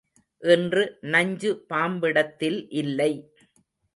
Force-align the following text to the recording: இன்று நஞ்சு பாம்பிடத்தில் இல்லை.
இன்று 0.43 0.83
நஞ்சு 1.07 1.51
பாம்பிடத்தில் 1.67 2.59
இல்லை. 2.73 3.11